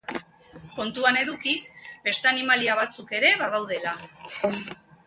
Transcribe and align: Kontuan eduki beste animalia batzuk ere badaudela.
Kontuan 0.77 1.19
eduki 1.25 1.53
beste 2.09 2.33
animalia 2.33 2.79
batzuk 2.81 3.17
ere 3.21 3.35
badaudela. 3.45 3.97